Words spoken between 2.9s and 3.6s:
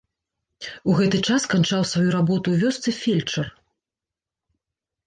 фельчар.